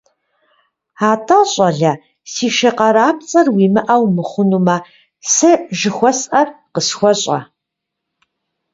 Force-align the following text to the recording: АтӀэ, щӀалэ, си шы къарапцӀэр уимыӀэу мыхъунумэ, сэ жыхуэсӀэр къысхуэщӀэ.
АтӀэ, 1.11 1.39
щӀалэ, 1.51 1.91
си 2.31 2.47
шы 2.55 2.69
къарапцӀэр 2.77 3.47
уимыӀэу 3.55 4.05
мыхъунумэ, 4.15 4.77
сэ 5.33 5.51
жыхуэсӀэр 5.79 6.47
къысхуэщӀэ. 6.73 7.39